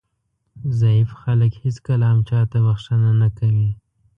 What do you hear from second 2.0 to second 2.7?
هم چاته